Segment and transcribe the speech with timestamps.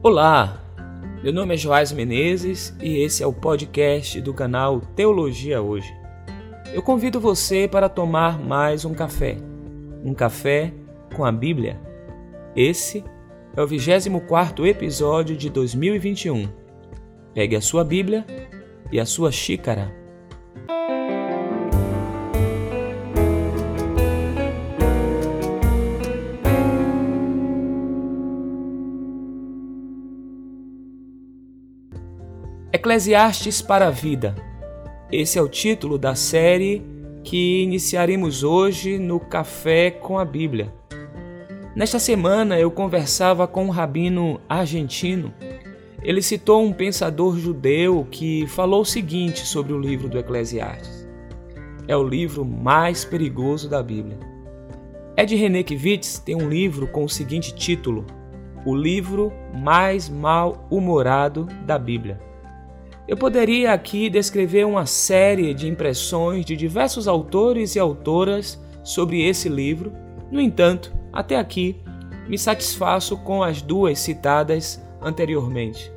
[0.00, 0.62] Olá,
[1.24, 5.92] meu nome é Joás Menezes e esse é o podcast do canal Teologia Hoje.
[6.72, 9.38] Eu convido você para tomar mais um café,
[10.04, 10.72] um café
[11.16, 11.80] com a Bíblia.
[12.54, 13.04] Esse
[13.56, 16.48] é o 24 episódio de 2021.
[17.34, 18.24] Pegue a sua Bíblia
[18.92, 19.92] e a sua xícara.
[32.78, 34.36] Eclesiastes para a Vida.
[35.10, 36.86] Esse é o título da série
[37.24, 40.72] que iniciaremos hoje no Café com a Bíblia.
[41.74, 45.34] Nesta semana eu conversava com um rabino argentino.
[46.04, 51.04] Ele citou um pensador judeu que falou o seguinte sobre o livro do Eclesiastes:
[51.88, 54.20] É o livro mais perigoso da Bíblia.
[55.16, 58.06] Ed Renekiewicz tem um livro com o seguinte título:
[58.64, 62.27] O livro mais mal-humorado da Bíblia.
[63.08, 69.48] Eu poderia aqui descrever uma série de impressões de diversos autores e autoras sobre esse
[69.48, 69.90] livro,
[70.30, 71.80] no entanto, até aqui
[72.28, 75.90] me satisfaço com as duas citadas anteriormente.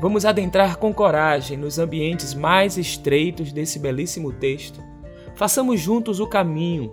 [0.00, 4.82] Vamos adentrar com coragem nos ambientes mais estreitos desse belíssimo texto.
[5.34, 6.90] Façamos juntos o caminho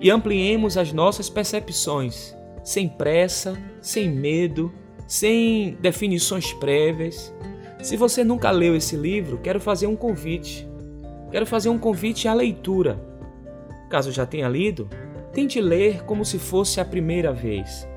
[0.00, 4.72] e ampliemos as nossas percepções, sem pressa, sem medo,
[5.08, 7.34] sem definições prévias
[7.82, 10.68] se você nunca leu esse livro, quero fazer um convite.
[11.32, 12.98] Quero fazer um convite à leitura.
[13.90, 14.88] Caso já tenha lido,
[15.32, 17.88] tente ler como se fosse a primeira vez.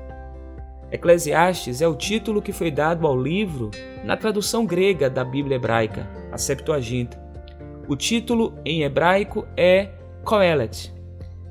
[0.90, 3.70] Eclesiastes é o título que foi dado ao livro
[4.04, 7.20] na tradução grega da Bíblia hebraica, a Septuaginta.
[7.88, 9.90] O título em hebraico é
[10.24, 10.92] Kohelet,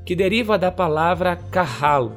[0.06, 2.12] que deriva da palavra kahal,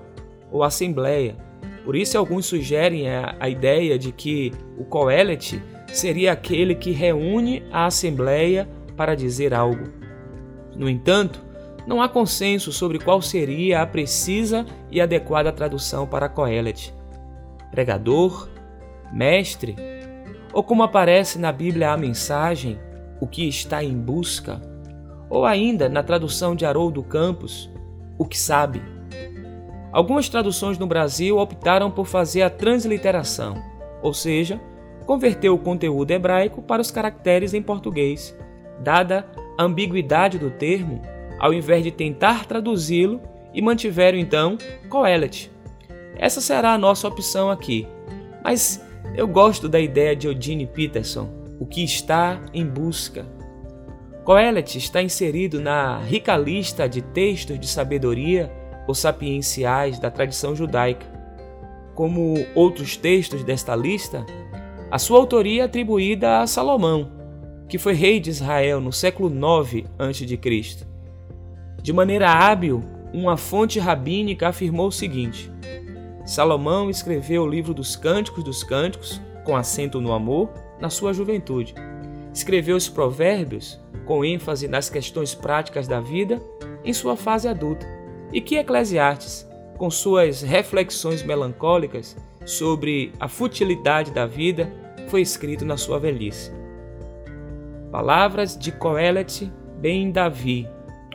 [0.50, 1.36] ou assembleia.
[1.84, 7.64] Por isso alguns sugerem a, a ideia de que o Kohelet seria aquele que reúne
[7.72, 9.84] a Assembleia para dizer algo.
[10.76, 11.44] No entanto,
[11.86, 16.94] não há consenso sobre qual seria a precisa e adequada tradução para Coelet.
[17.70, 18.48] Pregador,
[19.12, 19.74] mestre,
[20.52, 22.78] ou como aparece na Bíblia a mensagem,
[23.20, 24.60] o que está em busca,
[25.30, 27.70] ou ainda na tradução de Haroldo Campos,
[28.18, 28.82] o que sabe.
[29.92, 33.62] Algumas traduções no Brasil optaram por fazer a transliteração,
[34.02, 34.60] ou seja,
[35.08, 38.36] converteu o conteúdo hebraico para os caracteres em português,
[38.80, 39.26] dada
[39.56, 41.00] a ambiguidade do termo,
[41.38, 43.18] ao invés de tentar traduzi-lo
[43.54, 44.58] e mantiveram então
[44.90, 45.50] Coelet.
[46.14, 47.88] Essa será a nossa opção aqui.
[48.44, 53.24] Mas eu gosto da ideia de Eugene Peterson, o que está em busca.
[54.26, 58.52] Coelet está inserido na rica lista de textos de sabedoria
[58.86, 61.06] ou sapienciais da tradição judaica.
[61.94, 64.26] Como outros textos desta lista,
[64.90, 67.10] a sua autoria é atribuída a Salomão,
[67.68, 70.86] que foi rei de Israel no século 9 a.C.
[71.82, 72.82] De maneira hábil,
[73.12, 75.52] uma fonte rabínica afirmou o seguinte:
[76.24, 80.50] Salomão escreveu o livro dos Cânticos dos Cânticos, com acento no amor,
[80.80, 81.74] na sua juventude.
[82.32, 86.40] Escreveu os Provérbios, com ênfase nas questões práticas da vida,
[86.82, 87.86] em sua fase adulta.
[88.32, 89.46] E que Eclesiastes,
[89.76, 92.16] com suas reflexões melancólicas,
[92.48, 94.72] sobre a futilidade da vida
[95.08, 96.50] foi escrito na sua velhice.
[97.92, 100.66] Palavras de Coelet ben Davi,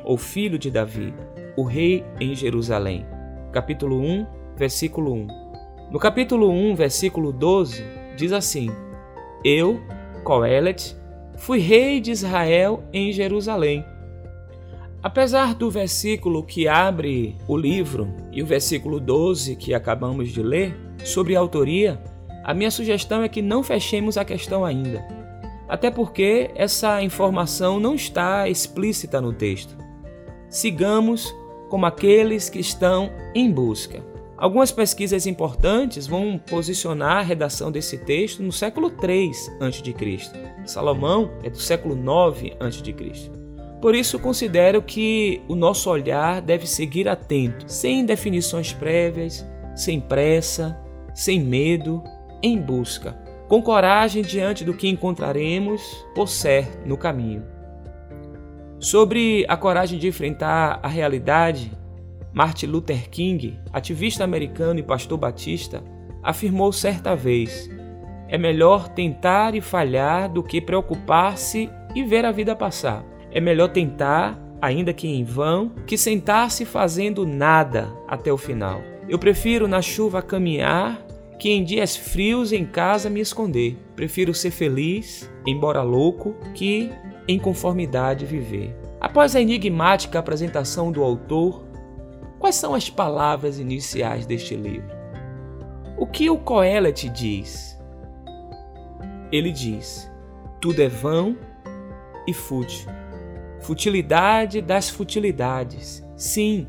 [0.06, 1.12] ou filho de Davi,
[1.58, 3.04] o rei em Jerusalém.
[3.52, 5.28] Capítulo 1, versículo 1.
[5.92, 7.84] No capítulo 1, versículo 12,
[8.16, 8.70] diz assim:
[9.44, 9.82] Eu,
[10.24, 10.96] Coelet,
[11.36, 13.84] fui rei de Israel em Jerusalém.
[15.02, 20.83] Apesar do versículo que abre o livro e o versículo 12 que acabamos de ler,
[21.04, 22.02] sobre a autoria,
[22.44, 25.06] a minha sugestão é que não fechemos a questão ainda.
[25.68, 29.78] Até porque essa informação não está explícita no texto.
[30.50, 31.34] Sigamos
[31.70, 34.04] como aqueles que estão em busca.
[34.38, 40.18] Algumas pesquisas importantes vão posicionar a redação desse texto no século 3 a.C.
[40.66, 43.32] Salomão é do século 9 a.C.
[43.82, 49.46] Por isso, considero que o nosso olhar deve seguir atento, sem definições prévias,
[49.76, 50.78] sem pressa,
[51.14, 52.04] sem medo,
[52.42, 53.18] em busca,
[53.48, 57.44] com coragem diante do que encontraremos por certo no caminho.
[58.80, 61.72] Sobre a coragem de enfrentar a realidade,
[62.34, 65.84] Martin Luther King, ativista americano e pastor batista,
[66.22, 67.70] afirmou certa vez:
[68.28, 73.06] é melhor tentar e falhar do que preocupar-se e ver a vida passar.
[73.32, 78.93] É melhor tentar, ainda que em vão, que sentar-se fazendo nada até o final.
[79.08, 81.06] Eu prefiro na chuva caminhar
[81.38, 83.78] que em dias frios em casa me esconder.
[83.96, 86.90] Prefiro ser feliz, embora louco, que
[87.28, 88.76] em conformidade viver.
[89.00, 91.66] Após a enigmática apresentação do autor,
[92.40, 94.96] quais são as palavras iniciais deste livro?
[95.98, 97.78] O que o Coelet diz?
[99.32, 100.10] Ele diz:
[100.62, 101.38] tudo é vão
[102.26, 102.90] e fútil.
[103.60, 106.02] Futilidade das futilidades.
[106.16, 106.68] Sim,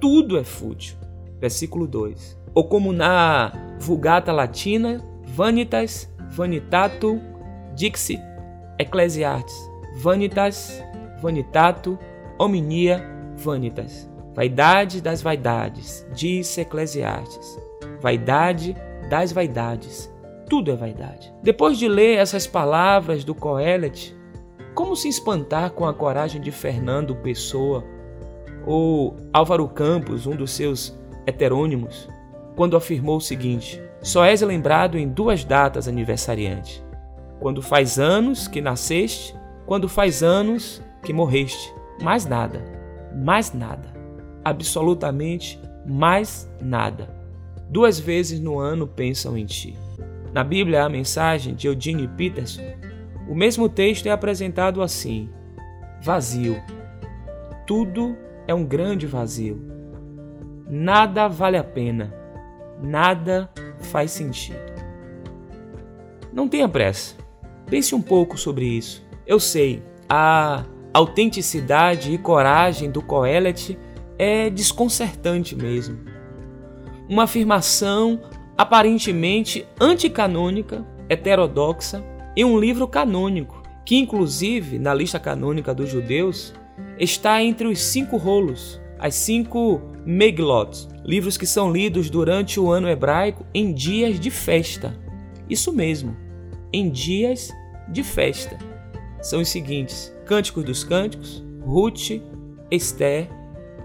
[0.00, 0.96] tudo é fútil.
[1.40, 2.38] Versículo 2.
[2.54, 7.20] Ou como na Vulgata Latina, vanitas, vanitato,
[7.74, 8.20] dixit,
[8.78, 9.56] Ecclesiastes,
[9.96, 10.82] vanitas,
[11.20, 11.98] vanitato,
[12.38, 13.04] hominia,
[13.36, 14.08] vanitas.
[14.34, 17.58] Vaidade das vaidades, diz Eclesiastes.
[18.00, 18.76] Vaidade
[19.08, 20.12] das vaidades.
[20.48, 21.32] Tudo é vaidade.
[21.42, 24.14] Depois de ler essas palavras do Coelet,
[24.74, 27.82] como se espantar com a coragem de Fernando Pessoa
[28.66, 30.96] ou Álvaro Campos, um dos seus
[31.26, 32.08] heterônimos,
[32.54, 36.84] quando afirmou o seguinte: Só és lembrado em duas datas aniversariantes.
[37.40, 39.34] Quando faz anos que nasceste,
[39.66, 41.74] quando faz anos que morreste.
[42.02, 42.62] Mais nada,
[43.14, 43.92] mais nada,
[44.44, 47.08] absolutamente mais nada.
[47.70, 49.78] Duas vezes no ano pensam em ti.
[50.32, 52.62] Na Bíblia, a mensagem de Eugene Peterson,
[53.28, 55.30] o mesmo texto é apresentado assim:
[56.02, 56.60] vazio.
[57.66, 59.75] Tudo é um grande vazio.
[60.68, 62.12] Nada vale a pena.
[62.82, 64.58] Nada faz sentido.
[66.32, 67.14] Não tenha pressa.
[67.66, 69.06] Pense um pouco sobre isso.
[69.26, 73.78] Eu sei, a autenticidade e coragem do Coelet
[74.18, 75.98] é desconcertante mesmo.
[77.08, 78.20] Uma afirmação
[78.56, 82.02] aparentemente anticanônica, heterodoxa,
[82.36, 86.54] em um livro canônico, que inclusive na lista canônica dos judeus
[86.98, 92.88] está entre os cinco rolos, as cinco Meglot, livros que são lidos durante o ano
[92.88, 94.98] hebraico em dias de festa.
[95.48, 96.16] Isso mesmo,
[96.72, 97.52] em dias
[97.88, 98.58] de festa.
[99.20, 102.22] São os seguintes: Cânticos dos Cânticos, Ruth,
[102.70, 103.28] Esther,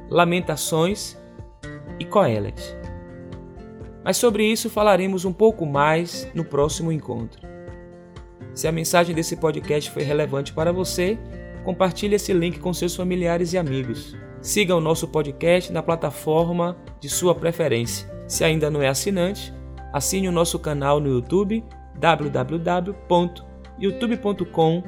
[0.10, 1.18] Lamentações
[2.00, 2.60] e Coelet.
[4.04, 7.48] Mas sobre isso falaremos um pouco mais no próximo encontro.
[8.54, 11.18] Se a mensagem desse podcast foi relevante para você,
[11.64, 14.16] compartilhe esse link com seus familiares e amigos.
[14.42, 18.10] Siga o nosso podcast na plataforma de sua preferência.
[18.28, 19.54] Se ainda não é assinante,
[19.94, 21.64] assine o nosso canal no YouTube
[22.00, 24.84] www.youtube.com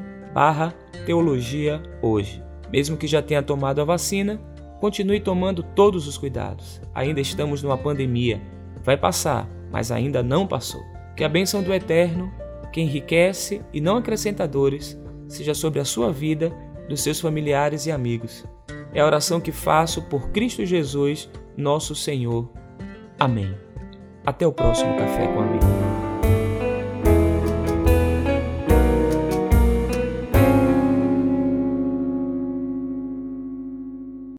[1.06, 2.44] teologia hoje.
[2.72, 4.42] Mesmo que já tenha tomado a vacina,
[4.80, 6.82] continue tomando todos os cuidados.
[6.96, 8.42] Ainda estamos numa pandemia.
[8.82, 10.82] Vai passar, mas ainda não passou.
[11.16, 12.34] Que a bênção do Eterno,
[12.72, 16.52] que enriquece e não acrescenta dores, seja sobre a sua vida,
[16.90, 18.44] dos seus familiares e amigos.
[18.94, 22.50] É a oração que faço por Cristo Jesus, nosso Senhor.
[23.19, 23.56] Amém.
[24.25, 25.82] Até o próximo Café com a Bíblia.